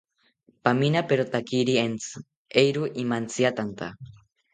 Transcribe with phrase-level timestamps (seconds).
[0.67, 2.21] Paminaperotakiri entzi,
[2.63, 3.91] eero imantziatanta